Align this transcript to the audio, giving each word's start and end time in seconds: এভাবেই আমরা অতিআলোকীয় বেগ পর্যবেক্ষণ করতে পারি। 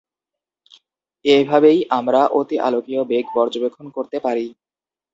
এভাবেই 1.25 1.79
আমরা 1.89 2.21
অতিআলোকীয় 2.39 3.01
বেগ 3.03 3.25
পর্যবেক্ষণ 3.35 3.85
করতে 3.89 4.17
পারি। 4.19 4.45